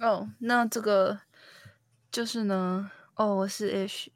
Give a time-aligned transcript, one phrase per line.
[0.00, 1.20] 哦，那这个
[2.10, 4.10] 就是呢，哦，我是 H，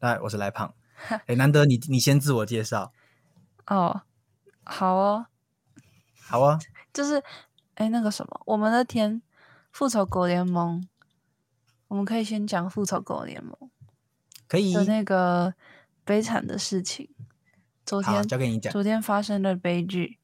[0.00, 0.74] 哎，我是来胖。
[1.26, 2.92] 哎，难得你你先自我介绍。
[3.66, 4.02] 哦，
[4.64, 5.26] 好哦，
[6.20, 6.58] 好啊，
[6.92, 7.22] 就是
[7.74, 9.20] 哎，那个什么，我们的天，
[9.72, 10.86] 复仇狗联盟，
[11.88, 13.54] 我们可以先讲复仇狗联盟，
[14.48, 15.54] 可以的那个
[16.04, 17.10] 悲惨的事情。
[17.84, 18.72] 昨，天交给你讲。
[18.72, 20.18] 昨天发生的悲剧。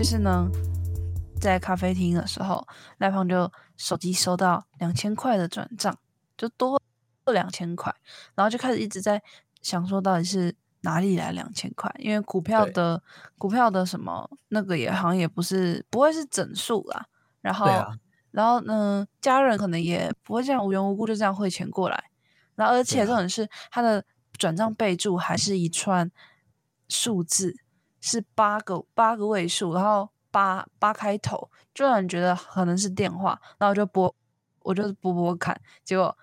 [0.00, 0.50] 就是呢，
[1.38, 5.94] 在咖啡厅的时候，赖胖就手机收到两千块的转账，
[6.38, 6.80] 就多
[7.26, 7.94] 两千块，
[8.34, 9.22] 然后就开始一直在
[9.60, 13.02] 想说到底是哪里来两千块，因为股票的
[13.36, 17.04] 股票的什么那个也好像也不是不会是整数啦，
[17.42, 17.94] 然后、啊，
[18.30, 22.04] 然后呢，家人可能也不会这样无缘无故就这样汇钱过来，
[22.54, 23.06] 然后而且对啊。
[23.08, 24.02] 重点是他的
[24.38, 26.10] 转账备注还是一串
[26.88, 27.54] 数字，
[28.00, 34.14] 是八个八个位数，然后八八开头，就让人觉得可能是电话，然后我就拨，
[34.62, 36.16] 我就拨拨看，结果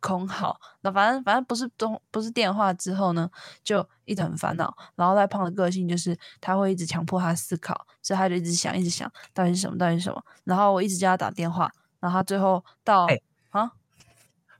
[0.00, 3.30] 空号，那反正反正不是东不是电话之后呢，
[3.62, 4.76] 就一直很烦恼。
[4.96, 10.22] 然后赖胖的个性就是他会一直强迫他思考，所以他就一直想一直想到底是什么到底是什么。
[10.44, 13.18] 然后我一直叫他打电话，然后他最后到、哎
[13.50, 13.72] 啊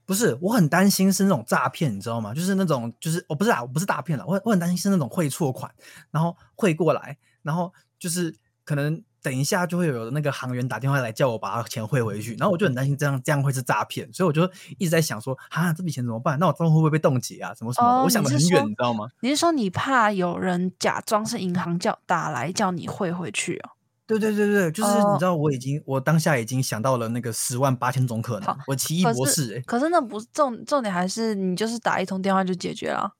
[0.06, 2.34] 不是，我很担心是那种诈骗，你知道吗？
[2.34, 5.70] 就是那种，就是我不是啊，我不是诈骗了，我我很担心是那种汇错款，
[6.10, 14.42] 然后汇过来，然后就是可能等一下就会有那个行员打电话来叫我把钱汇回去，然后我就很担心这样这样会是诈骗，所以我就
[14.78, 16.38] 一直在想说，啊，这笔钱怎么办？
[16.38, 17.54] 那我账户会不会被冻结啊？
[17.54, 17.94] 什么什么的？
[18.00, 19.08] 哦我想的很远，说你知道吗？
[19.20, 23.70] 你是说你怕有人假装是银行叫打来叫你汇回去哦？
[24.06, 33.14] 对对对对，就是哦你知道，我已经我当下已经想到了那个十万八千种可好能，我奇异博士、欸，可是那不是重重点，还是你就是打一通电话就解决了，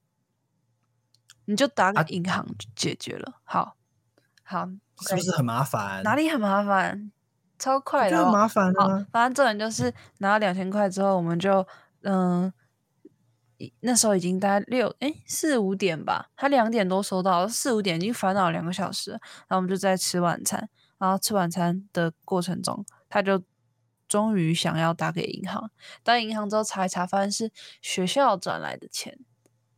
[1.47, 3.41] 你就打给啊银行就解决了。
[3.45, 3.77] 好，
[4.43, 4.69] 好，
[5.09, 6.03] 是不是很麻烦？
[6.03, 7.11] 哪里很麻烦？
[7.59, 11.67] 超快的、哦，就很麻烦好啊！，反正重点就是拿到两千块之后，我们就
[12.03, 12.53] 嗯、一
[13.81, 23.43] 那时候已经大概六哎四五点吧，他两点多收到，四五点已经烦恼两个小时，然后我们就在吃晚餐，然后吃晚餐的过程中，他就
[24.09, 25.71] 终于想要打给银行，
[26.03, 27.51] 打给银行之后查一查，发现是
[27.81, 29.19] 学校转来的钱，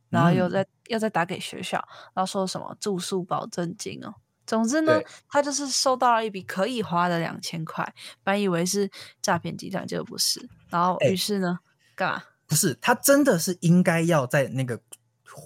[0.09, 1.77] 然后又嗯再、又再打给学校，
[2.13, 4.15] 然后说什么住宿保证金哦。
[4.45, 8.89] 总之呢，他就是收到了一笔可以花的两千块，本以为是
[9.21, 10.49] 诈骗集团，结果不是。
[10.69, 11.59] 然后哎于是呢，
[11.95, 12.23] 干嘛？
[12.47, 14.79] 不是，他真的是应该要在那个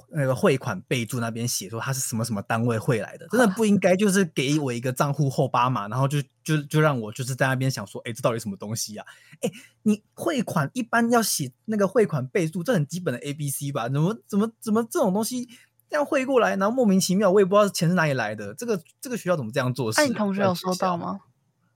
[0.10, 9.06] 那个汇款备注那边写说他是什么什么单位汇来的，真的不应该就是给我一个账户后八码，然后就就就让我就是在那边想说，哎，这到底什么东西啊？
[9.42, 9.52] 哎，
[9.82, 13.90] 你汇款一般要写那个汇款备注，这很基本的 A B C 吧？
[13.90, 15.50] 怎么怎么怎么这种东西
[15.90, 20.08] 这样汇过来，然后莫名其妙，我也不知道钱是哪里来的，这个这个学校怎么这样做事、那、啊？
[20.08, 20.96] 你同学有收到？
[20.96, 21.20] 吗？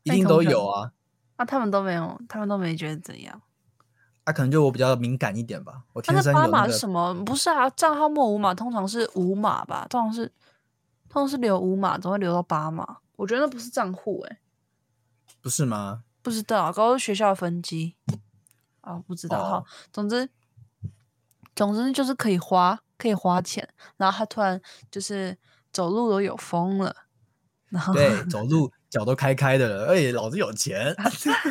[0.03, 0.91] 一定都有啊，
[1.35, 3.41] 啊，他们都没有，他们都没觉得怎样。
[4.25, 7.13] 啊，可能就我比较敏感一点吧，我那那天生有那个八码是什么？
[7.23, 9.87] 不是啊，账号末五码通常是五码吧？
[9.89, 10.25] 通常是
[11.07, 12.97] 通常是留五码，怎么会留到八码？
[13.15, 14.39] 我觉得那不是账户诶、
[15.41, 16.03] 不是吗？
[16.21, 17.95] 不知道，搞到学校的分机
[18.81, 20.27] 啊，不知道哈、哦总之，
[21.55, 23.67] 总之就是可以花，可以花钱。
[23.97, 24.59] 然后他突然
[24.89, 25.37] 就是
[25.71, 26.95] 走路都有风了，
[27.69, 30.96] 然后对，走路脚都开开的了，哎，老子有钱。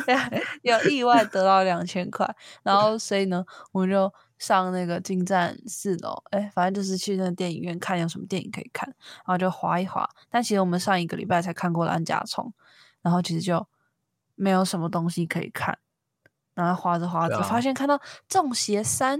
[0.63, 2.27] 有意外得到两千块，
[2.63, 10.09] 然后所以呢，我们就上那个金站四楼，哎，反正就是去那个电影院看有什么电影可以看，然后就划一划。
[10.29, 12.45] 但其实我们上一个礼拜才看过《蓝甲虫》，
[13.01, 13.67] 然后其实就
[14.35, 15.77] 没有什么东西可以看，
[16.53, 17.97] 然后划着划着，发现看到
[18.27, 19.19] 《中邪三》，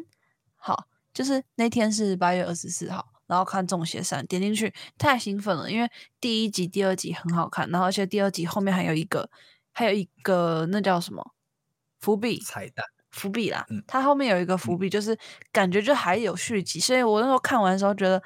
[0.55, 3.14] 好，就是那天是八月二十四号。
[3.27, 9.29] 然后看《中邪三》，点进去太兴奋了，因为第一集、第二集很好看，然后而且第二集后面还有一个
[9.73, 11.33] 还有一个那叫什么
[11.99, 13.65] 伏笔，彩蛋，伏笔啦。
[13.69, 15.17] 嗯它后面有一个伏笔，就是
[15.51, 18.21] 感觉就还有续集，所以我那时候看完的时候觉得，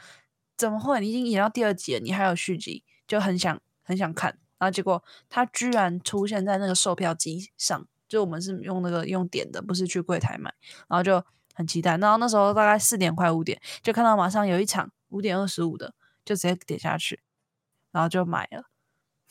[0.57, 0.99] 怎么会？
[0.99, 4.37] 你已经演到第二集了，你还有续集，就很想很想看。
[4.57, 10.53] 然后结果它居然出现在那个售票机上，就我们是用那个用点的，不是去柜台买，
[10.89, 11.23] 然后就
[11.53, 11.97] 很期待。
[11.97, 15.93] 然后那时候大概四点快五点，就看到马上有一场五点二十五的，
[16.25, 17.21] 就直接点下去，
[17.91, 18.63] 然后就买了。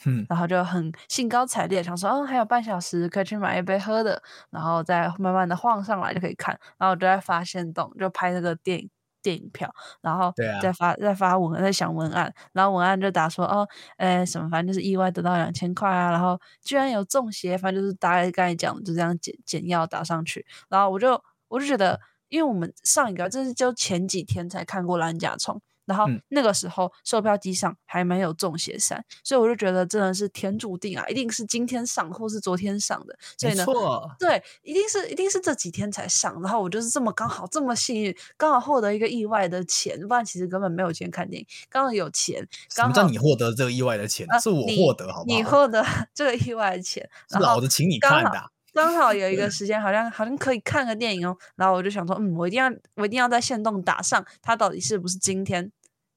[0.05, 6.57] 嗯，然后就很兴高采烈，想说，嗯，还有半小时可以去买一杯喝的，然后再慢慢的晃上来就可以看。
[6.79, 8.89] 然后我就在发现动，就拍那个电影
[9.21, 9.69] 电影票，
[10.01, 10.33] 然后
[10.63, 13.67] 再发再发文在想文案，然后文案就打说，哦，
[13.97, 21.99] 呃，什么，反正就是意外得到两千块啊，然后居然有中邪，反正就是大概刚才讲的就这样简简要打上去，然后我就我就觉得
[22.29, 44.27] 因为我们上一个这是就前几天才看过蓝甲虫，然后嗯那个时候售票机上还没有中邪山，所以我就觉得真的是天注定啊，一定是今天上或是昨天上的，所以呢，错，对，一定是一定是这几天才上，然后我就是这么刚好这么幸运，刚好获得一个意外的钱，不然其实根本没有钱看电影，刚好有钱，什么叫刚好你获得这个意外的钱？
[44.31, 45.37] 呃是我获得，好不好？
[45.39, 45.83] 你获得
[46.15, 48.51] 这个意外的钱，是然后老子请你看的啊。
[48.73, 51.37] 刚好有一个时间，好像好像可以看个电影哦。
[51.57, 55.73] 然后我就想说，嗯，我一定要我一定要在线动打上它到底是不是今天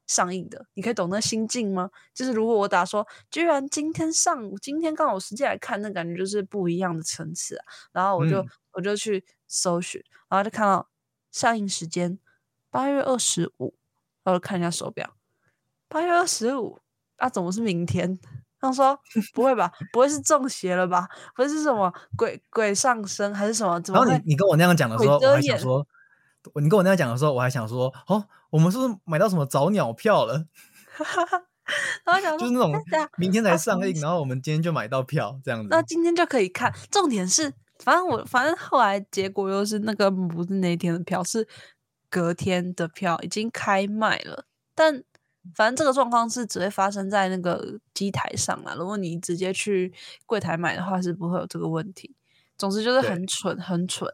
[0.08, 0.66] 上映的。
[0.74, 1.90] 你可以懂那心境吗？
[2.14, 7.66] 就是如果我打说，居然今天上午，今天刚好有时间来看，那感觉就是不一样的层次啊。
[7.92, 10.90] 然后我就、嗯我就去搜寻，然后就看到
[11.30, 12.18] 上映时间
[12.70, 13.76] 八月二十五，
[14.24, 15.18] 然后看一下手表，
[15.90, 16.80] 八月二十五
[17.18, 18.18] 啊，怎么是明天？
[18.62, 18.98] 他说
[19.34, 21.08] 不会吧，不会是中邪了吧？
[21.36, 23.82] 不会是什么鬼鬼上身还是什么？
[23.82, 24.00] 怎么？
[24.00, 25.86] 然后你你跟我那样讲的时候，我还想说，
[26.62, 30.46] 你跟我那样讲的时候，我还想说，哦，我们是不是买到什么早鸟票了？
[32.06, 32.74] 然后想说就是那种
[33.18, 35.68] 明天才上映，然后我们今天就买到票这样子。
[35.70, 36.74] 那今天就可以看。
[36.92, 41.48] 重点是，反正我反正后来结果又是那个不是那一天的票，是
[42.10, 44.46] 隔天的票已经开卖了。
[44.76, 45.02] 但
[45.56, 48.76] 反正这个状况是只会发生在那个机台上啦。
[48.76, 49.94] 如果你直接去
[50.26, 52.16] 柜台买的话，是不会有这个问题。
[52.58, 54.14] 总之就是很蠢，很蠢。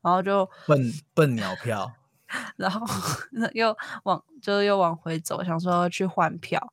[0.00, 1.92] 然后就笨笨鸟票，
[2.56, 2.86] 然后
[3.52, 6.72] 又往就是又往回走，想说要去换票，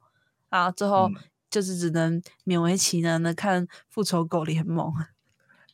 [0.50, 1.16] 然后最后嗯
[1.50, 4.88] 就是只能勉为其难的看《复仇狗联盟》。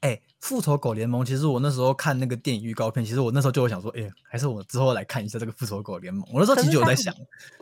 [0.01, 6.27] 哎、复仇狗联盟，其实我那时候看那个电影预告片，其实我那时候就有想说，哎、还是我之后来看一下这个复仇狗联盟。
[6.33, 7.13] 我那时候其实有在想，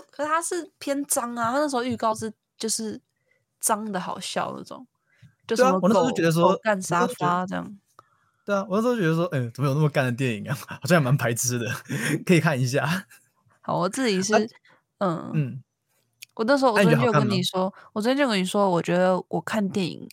[0.10, 3.00] 可是它是偏脏啊，它那时候预告是就是
[3.60, 4.88] 脏的好笑那种，
[5.46, 7.78] 就什么对啊我那时候狗就觉得说干沙发这样。
[8.46, 10.58] 对啊，我那时候觉得说，哎、怎么有那么干的电影啊？
[10.66, 11.68] 好像也蛮排斥的，
[12.26, 13.06] 可以看一下。
[13.62, 14.34] 好，我自己是、
[15.00, 15.64] 嗯嗯，
[16.34, 20.10] 我那时候我昨天就跟你说，我昨天就跟你说，我觉得我看电影，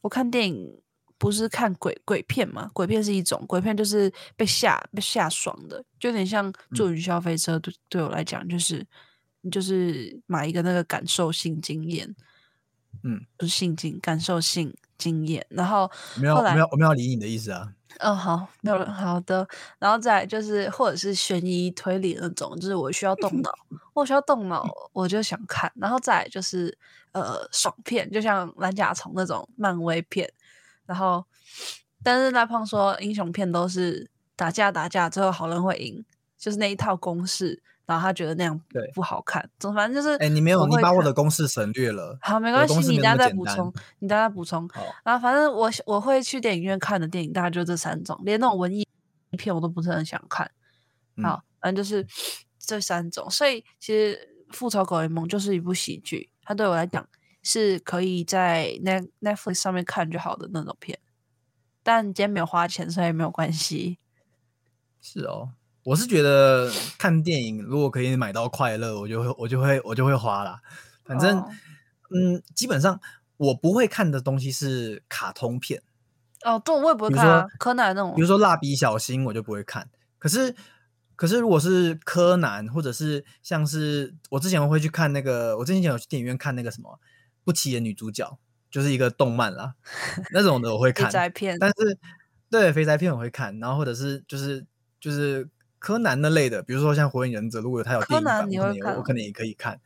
[0.00, 0.80] 我看电影
[1.20, 8.84] 不是看鬼鬼片嘛，鬼片是一种，鬼片就是被吓被吓爽的，就有点像嗯坐云霄飞车对对我来讲，就是
[9.42, 12.16] 你就是买一个那个感受性经验，
[13.04, 17.70] 嗯，不是性经感受性经验，然后没有，没有，我没有理你的意思啊。
[17.98, 19.46] 嗯，好，没有了，好的。
[19.78, 23.52] 然后再就是，或者是悬疑推理那种，就是我需要动脑，
[23.92, 25.70] 我需要动脑，我就想看。
[25.74, 26.74] 然后再就是
[27.12, 30.32] 呃爽片，就像蓝甲虫那种漫威片。
[30.90, 31.24] 然后，
[32.02, 36.04] 但是赖胖说英雄片都是打架打架，最后好人会赢，
[36.36, 37.62] 就是那一套公式。
[37.86, 38.60] 然后他觉得那样
[38.94, 42.16] 不好看，总反正就是哎、你没有，你把我的公式省略了。
[42.22, 44.68] 好，没关系，你等下再补充，你等下再补充。
[45.02, 48.86] 然后反正我我会去电影院看的电影大概就这三种，连那种文艺
[49.36, 50.48] 片我都不是很想看。
[51.16, 52.06] 嗯好，反正就是
[52.60, 53.28] 这三种。
[53.28, 54.16] 所以其实
[54.54, 57.04] 《复仇狗联盟》就是一部喜剧，它对我来讲
[57.42, 60.98] 是可以在 Net Netflix 上面看就好的那种片。
[61.82, 63.98] 但今天没有花钱，所以没有关系。
[65.00, 65.50] 是哦。
[65.82, 70.60] 我是觉得看电影如果可以买到快乐，我就会我就会我就会花啦。
[71.04, 71.50] 反正、哦
[72.10, 73.00] 嗯，基本上
[73.38, 75.82] 我不会看的东西是卡通片，
[76.44, 79.88] 哦，对，我也不会看啊，柯南那种比如说蜡笔小新，我就不会看。
[80.18, 80.54] 可是
[81.16, 87.00] 可是如果是柯南，或者是像是我之前会去看那个，我之前有去电影院看那个什么
[87.44, 88.38] 不起眼女主角，
[88.70, 89.74] 就是一个动漫啦，
[90.32, 91.10] 那种的我会 肥看。
[91.10, 91.56] 宅片。
[91.58, 91.98] 但是
[92.50, 94.66] 对肥宅片我会看，然后或者是就是
[95.00, 99.80] 就是柯南那类的，比如说像火影忍者，如果他有电影版，我可能也可以看。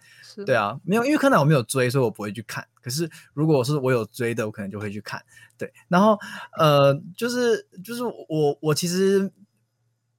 [0.44, 2.66] 对啊，没有，因为柯南我没有追，所以我不会去看。
[2.80, 5.23] 可是如果是我有追的，我可能就会去看。
[5.56, 6.18] 对，然后
[6.58, 9.30] 呃，就是就是我我其实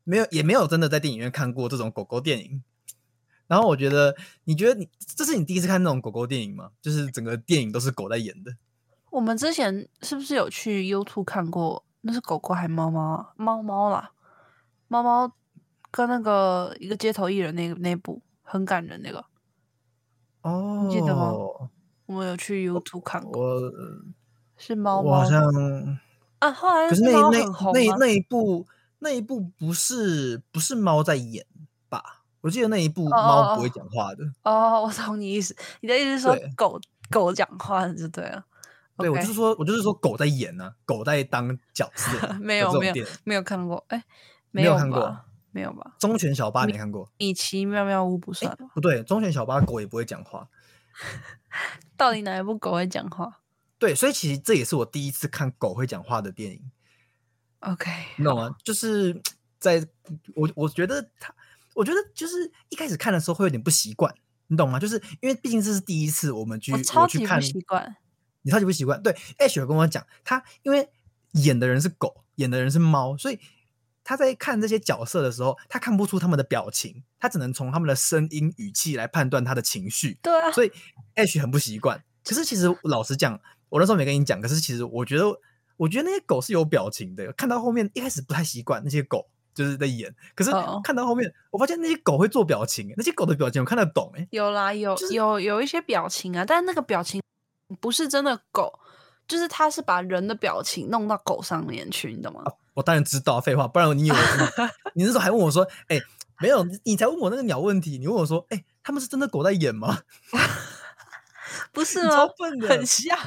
[0.06, 2.64] 没有也没有真的在电影院看过这种狗狗电影。
[3.48, 6.72] 然后我觉得，你觉得你这是你第一次看那种狗狗电影吗？
[6.82, 8.56] 就是整个电影都是狗在演的。
[9.12, 11.86] 我们之前是不是有去 YouTube 看过？
[12.02, 13.34] 那是狗狗还猫猫啊？
[13.36, 14.12] 猫猫啦，
[14.88, 15.32] 猫猫
[15.90, 19.26] 跟那个一个街头艺人那个那部很感人那个，
[20.42, 21.32] 哦，记得吗
[22.06, 23.72] 我们有去 YouTube 看过，我
[24.58, 25.42] 是猫猫我好像，
[26.40, 26.52] 啊。
[26.52, 27.40] 后来可是那那
[27.74, 28.68] 那那一部
[29.00, 31.46] 那一部不是不是猫在演
[31.90, 32.25] 吧？
[32.46, 34.24] 我记得那一部哦猫不会哦讲话的。
[34.44, 38.46] 哦，我懂你意思，你的意思是说狗狗讲话就对了。
[38.98, 44.04] 对，我就是说，我就是说狗在演呢、狗在当角色 没有没有没有看过，哎，
[44.52, 45.26] 没有有看过吧？
[45.52, 45.96] 没有吧？
[46.00, 47.10] 忠犬小八没看过？
[47.18, 48.68] 米奇妙妙屋不算吧？
[48.76, 50.48] 不对，忠犬小八狗也不会讲话。
[51.98, 53.40] 到底哪一部狗会讲话
[53.80, 56.72] 对，所以其实这也是我第一次看狗会讲话的电影
[57.62, 58.56] ，？OK，你懂吗？
[58.64, 59.20] 就是
[59.60, 59.86] 在
[60.36, 61.34] 我我觉得他，
[61.76, 64.12] 我觉得就是一开始看的时候会有点不习惯，
[64.48, 64.80] 你懂吗？
[64.80, 67.96] 就是因为毕竟这是第一次我们去我超级不去看，习惯。
[68.42, 69.02] 你超级不习惯。
[69.04, 70.90] 对，Ash 有跟我讲，他因为
[71.34, 73.40] 演的人是狗，演的人是猫，所以
[74.04, 80.20] 他在看这些角色的时候，他看不出他们的表情，他只能从他们的声音、语气来判断他的情绪。
[80.22, 80.72] 对啊，所以
[81.16, 82.04] Ash 很不习惯。
[82.24, 83.40] 可是其实老实讲，
[83.70, 85.26] 我那时候没跟你讲，可是其实我觉得，
[85.78, 87.34] 我觉得那些狗是有表情的。
[87.34, 94.28] 看到后面一开始不太习惯那些狗就是在演，可是哦看到后面，我发现那些狗会做表情，那些狗的表情我看得懂哎。
[94.30, 97.22] 有啦，有、就是有有一些表情啊，但那个表情
[97.80, 98.78] 不是真的狗，
[99.28, 102.44] 就是他是把人的表情弄到狗上面去，你懂吗？
[102.74, 104.18] 我当然知道，废话，不然你以为
[104.94, 105.98] 你那时候还问我说，哎、
[106.42, 110.02] 没有，你你才问我那个鸟问题，你问我说，哎、他们是真的狗在演吗？
[111.72, 112.28] 不是吗？
[112.38, 113.18] 笨的，很像。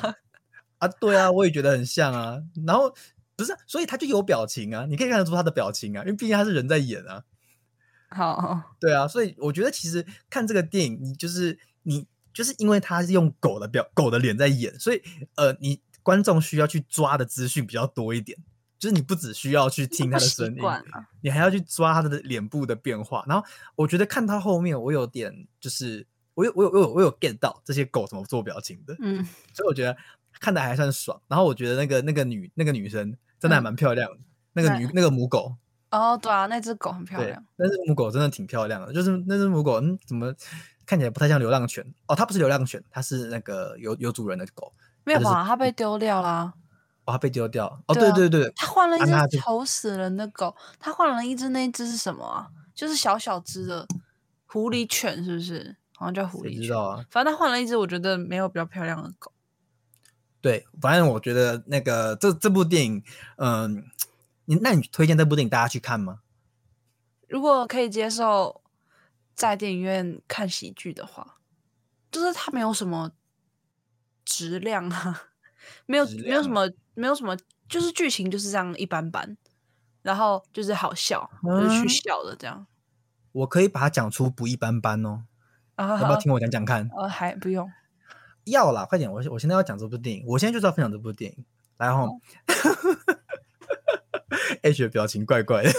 [0.78, 2.38] 啊，对啊，我也觉得很像啊。
[2.66, 2.94] 然后
[3.38, 7.25] 不是啊，所以他就有表情啊，你可以看得出他的表情啊，因为毕竟他是人在演啊。
[8.11, 15.00] 好，对啊，所以我觉得其实看这个电影，你就是你就是因为他是用狗的表狗的脸在演，所以
[15.37, 18.37] 呃，你观众需要去抓的资讯比较多一点。
[18.78, 20.80] 就是你不只需要去听他的声音，啊。
[21.21, 23.25] 你还要去抓他的脸部的变化。
[23.26, 29.16] 然后我觉得看他后面，我有点就是我有我有我有我有 get 到这些狗怎么做表情的，嗯，
[29.52, 29.97] 所以我觉得
[30.38, 31.21] 看的还算爽。
[31.26, 34.18] 然后我觉得那个那个女那个女生真的还嗯蛮漂亮的，
[34.52, 35.54] 那个女那个母狗，
[35.90, 38.92] 哦，对啊，那只狗很漂亮。，那只母狗真的挺漂亮的。
[38.92, 40.35] 就是那只母狗，嗯，怎么
[40.85, 41.85] 看起来不太像流浪犬？
[42.07, 44.73] 哦，它不是流浪犬，它是那个有有主人的狗。
[45.04, 45.45] 没有吧？
[45.47, 46.52] 它被丢掉啦。
[47.04, 47.66] 哦，它被丢掉。
[47.87, 52.49] 哦，对啊对对对，它换了一只丑死人的狗，它换了一只，那一只是什么啊？
[52.75, 53.87] 就是小小只的
[54.47, 55.76] 狐狸犬，是不是？
[55.97, 56.62] 好像叫狐狸犬。
[56.62, 57.04] 知道啊？
[57.11, 59.33] 反正它换了一只，我觉得没有比较漂亮的狗。
[60.40, 63.02] 对，反正我觉得那个这这部电影，
[63.37, 63.85] 嗯、
[64.45, 66.21] 你那你推荐这部电影大家去看吗？
[67.28, 68.62] 如果可以接受
[69.35, 71.38] 在电影院看喜剧的话，
[72.11, 73.11] 就是它没有什么
[74.25, 75.25] 质量啊，
[75.87, 77.37] 没有没有什么没有什么，
[77.68, 79.37] 就是剧情就是这样一般般，
[80.02, 82.66] 然后就是好笑，就是去嗯笑的这样。
[83.33, 85.25] 我可以把它讲出不一般般哦，
[85.75, 86.88] 啊，要不要听我讲讲看？
[86.97, 87.71] 呃，还不用。
[88.50, 89.11] 要啦，快点！
[89.11, 91.45] 我我现在要讲这部电影，我现在就是要分享这部电影。
[91.78, 92.09] 来哈，
[94.62, 95.71] H 的表情怪怪的。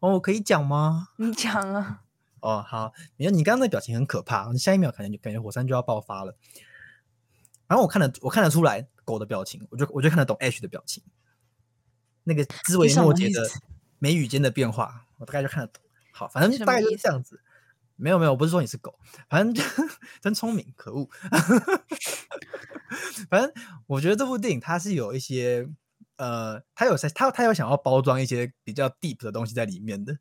[0.00, 1.08] 哦，我可以讲吗？
[1.16, 2.02] 你讲啊，
[2.40, 6.36] 哦，好，你看你刚刚那表情很可怕，你下一秒可能就感觉火山就要爆发了。
[7.66, 11.02] 然后我看得我看得出来狗的表情，我就我就看得懂 H 的表情，
[12.24, 13.48] 那个枝微末节的
[13.98, 15.82] 眉宇间的变化，我大概就看得懂。
[16.12, 17.40] 好，反正大概就是这样子。
[17.98, 18.96] 没有没有，我不是说你是狗，
[19.28, 19.64] 反正
[20.22, 21.08] 真聪明，可恶。
[23.28, 23.52] 反正
[23.86, 25.68] 我觉得这部电影它是有一些
[26.16, 30.16] 呃，它有在它它有想要包装一些比较 deep 的东西在里面的。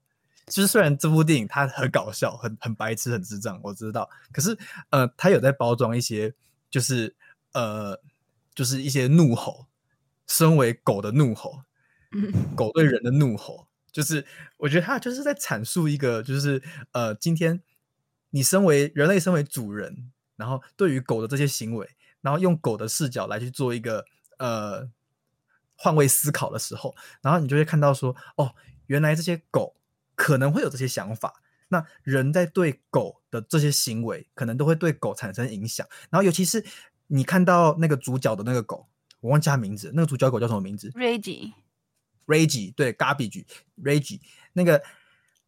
[0.47, 4.57] 就是虽然这部电影它很搞笑、很很白痴、很智障，我知道，可是
[4.89, 6.33] 呃，它有在包装一些，
[6.69, 7.15] 就是
[7.51, 7.99] 呃，
[8.55, 9.67] 就是一些怒吼，
[10.25, 11.63] 身为狗的怒吼，
[12.11, 13.66] 嗯，狗对人的怒吼，
[13.97, 14.23] 就是
[14.57, 16.61] 我觉得他就是在阐述一个，就是
[16.91, 17.63] 呃，今天
[18.29, 21.89] 你身为人类，身为主人，然后对于狗的这些行为，
[22.21, 24.05] 然后用狗的视角来去做一个
[24.37, 24.87] 呃
[25.75, 28.53] 换位思考的时候，然后你就会看到说，哦，
[28.85, 29.75] 原来这些狗
[30.13, 31.41] 可能会有这些想法。
[31.69, 35.87] 那人在对狗的这些行为，可能都会对狗产生影响。
[36.11, 36.63] 然后，尤其是
[37.07, 38.87] 你看到那个主角的那个狗，
[39.21, 41.53] 我忘记它名字，那个主角狗叫什么名字？Reggie，
[42.27, 43.45] Reggie 对 Garbage
[43.81, 44.21] Reggie
[44.53, 44.83] 那个，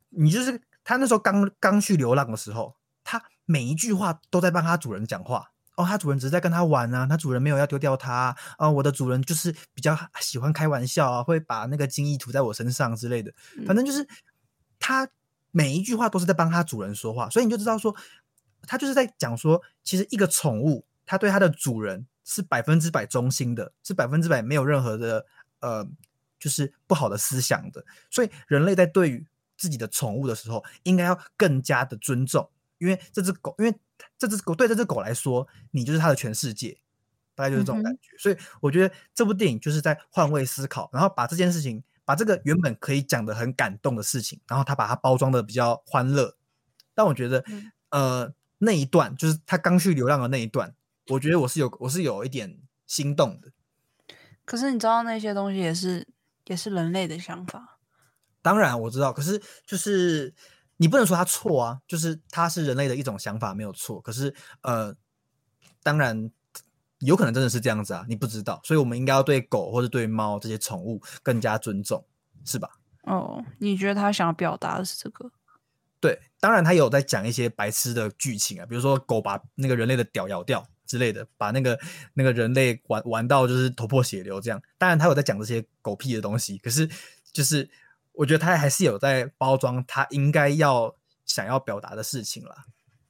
[0.09, 5.51] 你就是他那时候刚刚去流浪的时候，他每一句话都在帮他主人讲话。
[5.75, 13.33] 哦，他主人只是在跟他玩啊，他主人没有要丢掉他啊、啊我的主人就是比较喜欢开玩笑啊，会把那个精意涂在我身上之类的。
[13.65, 14.05] 反正就是
[14.77, 15.07] 他
[15.51, 17.95] 每一句话都是在帮他主人说话，所以你就知道说，
[18.63, 25.25] 他就是在讲说，其实一个宠物，它对它的主人是百分之百忠心的，是百分之百没有任何的
[25.62, 25.88] 呃，
[26.39, 27.86] 就是不好的思想的。
[28.10, 29.27] 所以人类在对于
[29.58, 33.75] 自己的宠物的时候，应该要更加的尊重，因为这只狗，因为
[34.17, 36.79] 这只狗对这只狗来说，你就是它的全世界，
[37.36, 38.17] 大概就是这种感嗯觉。
[38.17, 46.38] 所以我觉得这部电影就是在换位思考，然后把这件事情，把这个原本可以讲的很感动的事情，然后他把它包装的比较欢乐。
[46.96, 50.75] 但我觉得，嗯呃，那一段就是他刚去流浪的那一段，
[51.08, 53.51] 我觉得我是有我是有一点心动的。
[54.46, 56.08] 可是你知道那些东西也是
[56.49, 57.79] 也是人类的想法。
[58.41, 60.33] 当然我知道，可是就是
[60.75, 64.01] 你不能说它错啊，就是它是人类的一种想法没有错。
[64.01, 64.93] 可是呃，
[65.81, 66.29] 当然
[66.99, 72.05] 有可能真的是这样子啊，你不知道，所以我们应该要对狗或者对猫这些宠物更加尊重。
[72.45, 72.69] 是吧？
[73.03, 75.29] 哦，你觉得他想要表达的是这个？
[75.99, 81.79] 对，当然他有在讲一些白痴的剧情啊，比如说狗把那个人类的屌咬掉之类的，把那个
[82.15, 84.60] 那个人类玩玩到就是头破血流这样。
[84.79, 86.89] 当然他有在讲这些狗屁的东西，可是
[87.31, 87.69] 就是
[88.13, 90.96] 我觉得他还是有在包装他应该要
[91.27, 92.65] 想要表达的事情啦。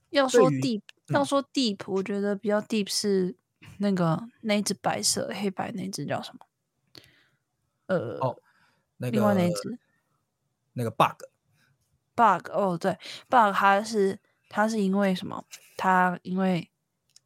[0.10, 3.34] 要说 deep，要说 deep，我觉得比较 deep 是
[3.78, 6.40] 那个那只白色黑白那只叫什么？
[7.86, 8.38] 呃，哦
[8.98, 9.80] 那另外那只
[10.74, 12.92] 那个 bug，bug 哦，对
[13.30, 14.20] ，bug 它是
[14.50, 15.46] 它是因为什么？
[15.78, 16.70] 它因为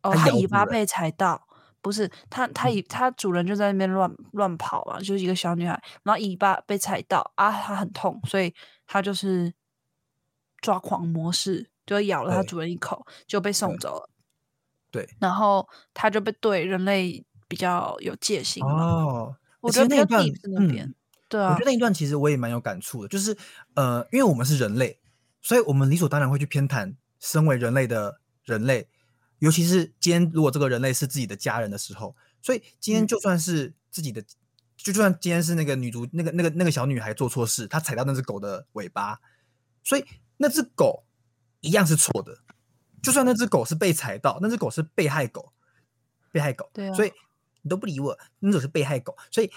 [0.03, 1.47] 哦，它尾巴被踩到，
[1.81, 8.53] 不是它它嗯以它主人就在那边乱乱跑嘛，就是一个小女孩，然后尾巴被踩到啊，它很痛，所以
[8.85, 9.53] 它就是
[10.61, 14.09] 抓狂模式，就咬了它主人一口，就被送走了。
[14.91, 18.63] 对，然后它就被对人类比较有戒心。
[18.63, 20.95] 哦，我觉得那一段那边，嗯
[21.29, 23.35] 对啊我觉得，那一段其实我也蛮有感触的，就是
[23.73, 24.99] 呃，因为我们是人类，
[25.41, 28.87] 所以我们理所当然会去偏袒身为人类的人类，
[29.43, 33.07] 尤其是今天如果这个人类是自己的家人的时候，所以今天嗯。
[33.07, 34.21] 就算是自己的，
[34.77, 39.19] 就就算今天是那个女主那个那个那个小女孩做错事，她踩到那只狗的尾巴，
[39.83, 40.05] 所以
[40.37, 41.03] 那只狗
[41.59, 42.39] 一样是错的，
[43.01, 45.51] 就算那只狗是被踩到，那只狗是被害狗，
[46.31, 47.11] 被害狗，对啊所以
[47.63, 49.51] 你都不理我，那只是被害狗，所以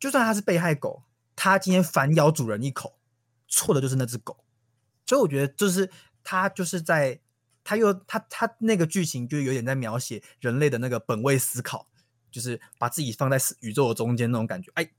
[0.00, 1.02] 就算它是被害狗，
[1.36, 2.98] 它今天反咬主人一口，
[3.46, 4.42] 错的就是那只狗，
[5.04, 5.90] 所以我觉得就是
[6.24, 7.20] 它就是在
[7.64, 11.86] 他又他他那个剧情就有点在描写人类的那个本位思考，
[12.30, 14.70] 就是把自己放在宇宙的中间那种感觉。
[14.74, 14.90] 哎，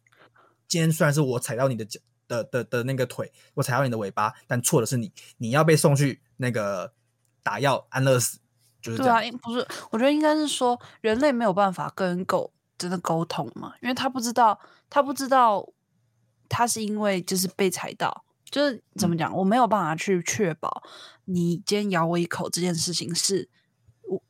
[0.68, 6.94] 今天虽然是我踩到你的脚的的的那个腿，我踩到你的尾巴，但错的是你，你要被送去那个
[7.44, 8.40] 打药安乐死，
[8.82, 8.98] 就是。
[8.98, 15.68] 对啊，因不是，我觉得应该是说人类没有办法跟狗真的沟通嘛，因为他不知道，他不知道
[16.48, 20.84] 他是因为就是被踩到，就是怎嗯么讲，我没有办法去确保
[21.26, 23.50] 你今天咬我一口这件事情是
[24.04, 24.22] 我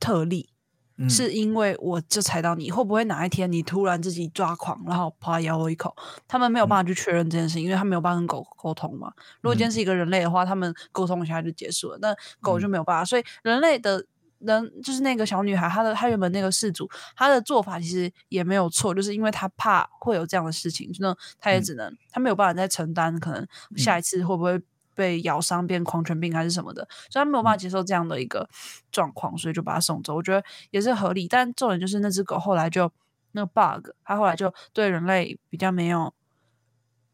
[0.00, 0.48] 特例，
[0.96, 5.94] 嗯是因为我就踩到你，会不会哪一天你突然自己抓狂，然后跑来咬我一口？
[6.26, 9.12] 他们没有嗯办法去确认这件事情，因为他没有办法跟狗沟通嘛。
[9.42, 13.04] 如果今天是一个人类的话，他们沟通一下就结束了，那狗就嗯没有办法。
[13.04, 14.06] 所以人类的
[14.38, 23.46] 人就是那个小女孩，她的她原本那个事主，她的做法其实也没有错，就是因为她怕会有这样的事情，那她也嗯只能她没有办法再承担，可能
[23.76, 24.60] 下一次会不会。
[24.98, 28.48] 被咬伤变狂犬病还是什么的，所以她没有办法嗯接受这样的一个
[28.90, 30.16] 状况，所以就把它送走。
[30.16, 32.90] 我觉得也是合理，但重点就是那只狗后来就
[33.30, 36.12] 那个 bug，它后来就对人类比较没有，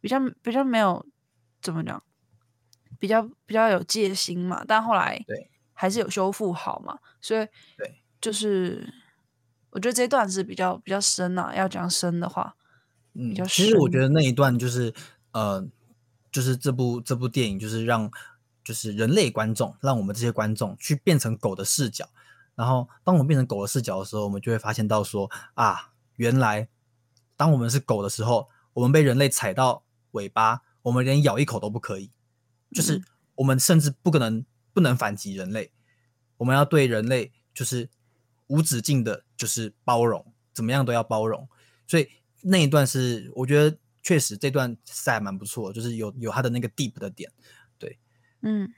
[0.00, 1.04] 比较比较没有
[1.60, 2.02] 怎么讲，
[2.98, 4.64] 比较比较有戒心嘛。
[4.66, 8.00] 但后来对还是有修复好嘛，所以对。
[8.20, 8.90] 就是
[9.68, 11.54] 我觉得这一段是比较比较深啊。
[11.54, 12.56] 要讲深的话，
[13.12, 14.32] 嗯比较，其实我觉得那一。
[14.32, 14.94] 段就是
[15.32, 15.62] 呃，
[16.32, 18.10] 就是这部这部电影就是让
[18.64, 22.08] 就是人类观众，让我们这些观众去变成狗的视角，
[22.54, 26.66] 然后当我们变成狗的视角的时候，我们就会发现到说啊，原来
[27.36, 32.10] 当我们是狗的时候，我们被人类踩到尾巴，我们连咬一口都不可以，
[32.72, 33.04] 就是嗯。
[33.36, 35.72] 我们甚至不可能不能反击人类，
[36.36, 37.88] 我们要对人类就是
[38.48, 41.48] 无止境的，就是包容，怎么样都要包容。
[41.86, 42.08] 所以
[42.42, 47.30] 那一段是我觉得确实这段是还蛮不错，就是有有它的那个 deep 的点。
[47.78, 47.98] 对
[48.42, 48.68] 嗯，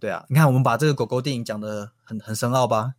[0.00, 2.94] 对啊，你看我们把这个狗狗电影讲的很很深奥吧？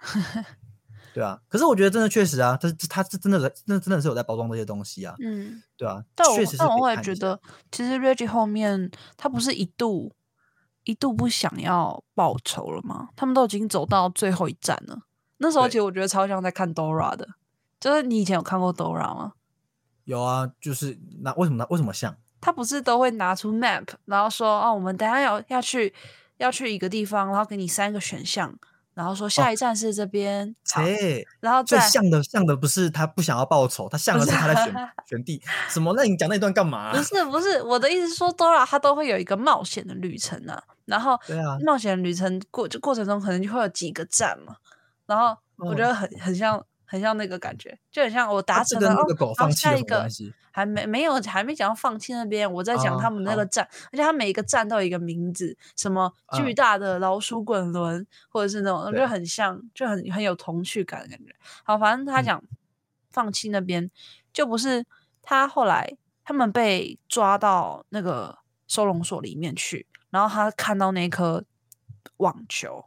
[1.14, 10.10] 对啊，可是我觉得真的确实啊，这这它是真的真的真的是有在包装这些东西啊，嗯，对啊，但我确实是但我可以看一下会觉得，其实 Reggie 后面他不是一度
[10.84, 13.08] 一度不想要报仇了吗？
[13.16, 15.02] 他们都已经走到最后一站了。
[15.38, 17.26] 那时候其实我觉得超像在看 Dora 的，
[17.80, 19.32] 就是你以前有看过 Dora 吗？
[20.04, 21.66] 有啊，就是那为什么呢？
[21.70, 22.16] 为什么像？
[22.40, 25.94] 他不是都会拿出 map，然后说哦，我们等下要要去
[26.38, 28.52] 要去一个地方，然后给你三个选项，
[28.94, 34.74] 然后说下一站是这边，好，切，然后最像的像的不是他不想要报仇，他像的是他在选
[35.08, 35.42] 选地。
[35.68, 35.94] 什么？
[35.96, 44.56] 那你讲那段干嘛、不是不是我的意思是说，Dora 他都会有一个冒险的旅程啊，然后对啊，冒险旅程过就过程中可能就会有几个站嘛，
[45.06, 50.06] 然后我觉哦得很很像很像那个感觉，就很像我达成了哦跟那个狗，好放弃有什下一个？
[50.50, 53.44] 还没没有还没讲到放弃那边，我在讲哦他们那个好。
[53.46, 61.34] 站，而且他每一个站都有一个名字，什么巨嗯大的老鼠滚轮，或者是那种就很像，就很很有童趣感的感觉。
[61.64, 62.24] 好，反正他嗯。
[62.24, 62.44] 讲
[63.10, 63.90] 放弃那边
[64.30, 64.84] 就不是
[65.22, 71.42] 他后来他们被抓到那个收容所里面去，然后他看到那颗
[72.18, 72.84] 网球，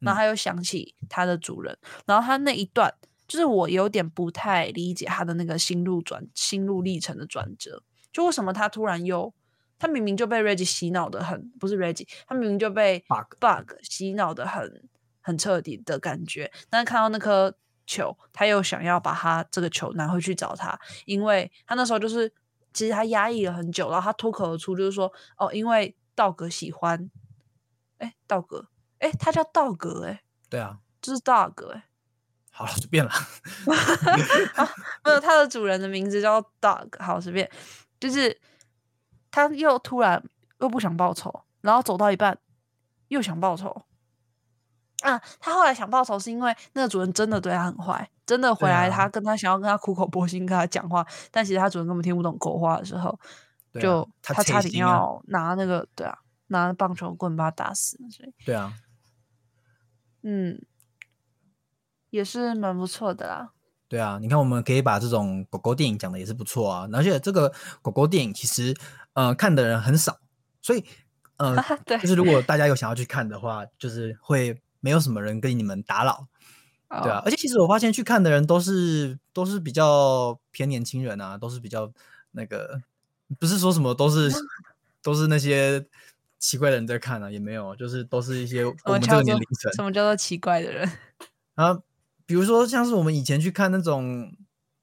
[0.00, 0.20] 然后嗯。
[0.20, 2.92] 他又想起他的主人，然后他那一段
[3.28, 9.32] 就是我有点不太理解他的那个心路转心路历程的转折，就为什么他突然又
[9.78, 14.88] 他明明就被 Reggie 洗脑的很，不是 Reggie，他明明就被 bug bug 洗脑的很
[15.20, 17.54] 很彻底的感觉，但是看到那颗
[17.86, 22.32] 球，他又想要把他这个球拿回去找他，因为他那时候就是
[22.72, 27.10] 其实他压抑了很久，然后他脱口而出就是说哦，因为道格喜欢，
[27.98, 28.68] 哎，道格，
[29.00, 31.87] 哎，他叫道格，哎，对啊，就是 dog，哎。
[32.58, 33.10] 好了，随便了。
[35.04, 36.88] 没有，它的主人的名字叫 Dog。
[36.98, 37.48] 好，随便。
[38.00, 38.36] 就是
[39.30, 40.20] 他又突然
[40.58, 42.36] 又不想报仇，然后走到一半
[43.08, 43.84] 又想报仇。
[45.02, 53.16] 啊，他后来想报仇是因为那个主人真的对他很坏，真的回来他跟他想要跟他苦口婆心跟他讲话，但其实他主人根本听不懂狗话的时候，
[53.80, 56.18] 就他差点要拿那个对啊，
[56.48, 57.96] 拿棒球棍把他打死。
[58.10, 58.72] 所以对啊，
[60.22, 60.60] 嗯。
[62.10, 63.52] 也是蛮不错的啦。
[63.88, 66.86] 对啊，你看，我们可以把这种狗狗电影讲的也是不错啊。
[66.92, 68.76] 而且这个狗狗电影其实，
[69.14, 70.18] 呃，看的人很少，
[70.60, 70.84] 所以，
[71.38, 76.26] 呃，就是如果大家有想要去看的话，就是会没有什么人跟你们打扰，
[77.02, 77.22] 对啊。
[77.24, 81.90] 而且其实我发现去看的人都是都是比较偏年轻人啊，都是比较
[82.32, 82.82] 那个，
[83.40, 84.30] 不是说什么都是
[85.02, 85.86] 都是那些
[86.38, 89.72] 奇怪的人在看啊，也没有，就是都是一些我们这个年龄层。
[89.72, 90.86] 什么叫做奇怪的人
[91.54, 91.78] 啊？
[92.28, 94.30] 比如说，像是我们以前去看那种，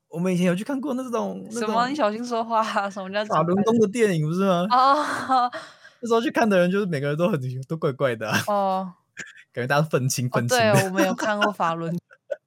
[0.09, 1.87] 我们以前有去看过那种什么？
[1.87, 2.63] 你小心说话。
[2.89, 4.65] 什么叫法轮功的电影不是吗？
[4.71, 5.51] 哦，
[6.01, 8.91] 那时候去看的人就是每个人都很都怪怪的哦，
[9.53, 10.57] 感觉大家愤青愤青。
[10.57, 11.95] 对，我们有看过法轮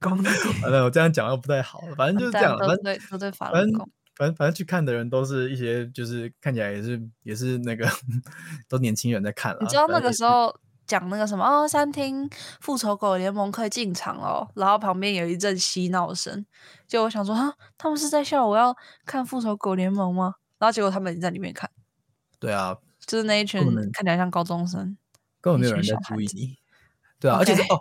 [0.00, 0.18] 功。
[0.60, 2.58] 反正我这样讲又不太好，反正就是这样。
[2.58, 3.88] 反正对，都对法轮功。
[4.16, 7.88] 反正反正去看的人都是一些，就是看起来也是也是那个
[8.68, 9.58] 都年轻人在看了。
[9.60, 10.52] 你知道那个时候？
[10.88, 12.28] 讲那个什么哦，三厅
[12.60, 16.44] 复仇狗联盟可以进场哦，然后旁边有一阵嬉闹声，
[16.88, 18.74] 就我想说啊，他们是在笑我要
[19.04, 20.34] 看复仇狗联盟吗？
[20.58, 21.70] 然后结果他们已经在里面看。
[22.40, 24.96] 对啊，就是那一群看起来像高中生，
[25.40, 26.56] 根本没有人在注意你。
[27.20, 27.78] 对啊，而且是哦，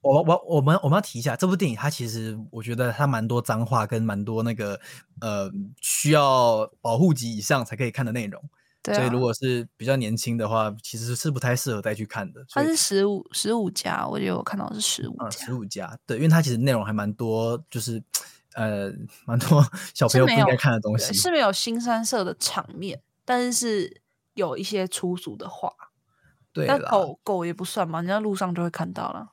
[0.00, 4.80] 我我我们我们要提一下这部电影，它其实我觉得它蛮多脏话跟蛮多那个
[5.20, 8.42] 呃需要保护级以上才可以看的内容。
[8.82, 12.42] 所以，如果是比较年轻的话，其实是不太适合再去看的。
[12.48, 15.98] 它是十五十五加，我觉得我看到是十五加，十五加。
[16.06, 18.02] 对，因为它其实内容还蛮多，就是
[18.54, 18.90] 呃，
[19.26, 19.62] 蛮多
[19.92, 21.12] 小朋友不应该看的东西。
[21.12, 25.70] 是没有新三色的场面，但是是有一些粗俗的话。
[26.52, 29.28] 对，但狗狗也不算嘛，你在路上就会看到了。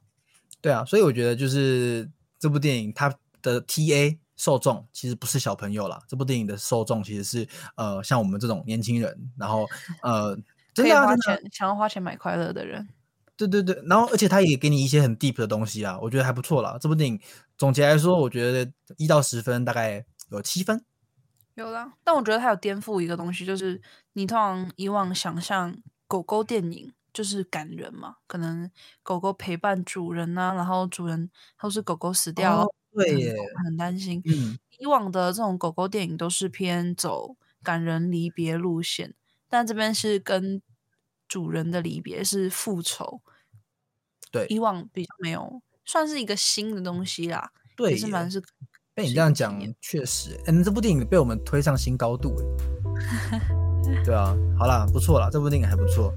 [0.62, 4.20] 对啊，所以我觉得就是这部电影它的 T A。
[4.38, 9.68] 受众其实不是小朋友啦，这部电影的受众其实是呃像我们这种年轻人，然后
[10.04, 10.38] 呃
[10.74, 12.88] 真的花钱想要花钱买快乐的人，
[13.36, 16.78] 对对对，然后而且他也给你一些很 deep 的东西啊，我觉得还不错啦。
[16.80, 17.20] 这部电影
[17.58, 20.84] 总结来说，我觉得一到十分大概有七分，
[21.56, 21.94] 有啦。
[22.04, 23.82] 但我觉得它有颠覆一个东西，就是
[24.14, 25.76] 你通常以往想象
[26.08, 28.70] 狗狗电影就是感人嘛，可能
[29.02, 32.68] 狗狗陪伴主人呐，然后主人或是狗狗死掉了。
[33.04, 34.22] 对，很担心。
[34.26, 39.14] 嗯，以往的这种狗狗电影都是偏走感人离别路线，
[39.50, 40.62] 但这边是跟
[41.28, 43.22] 主人的离别是复仇。
[44.32, 47.52] 对，以往比较没有，算是一个新的东西啦。
[47.76, 48.44] 对，是蛮是。
[48.94, 52.36] 被你这样讲，确实，嗯，这部电影被我们推上新高度。
[54.04, 56.12] 对啊，好啦，不错啦，这部电影还不错。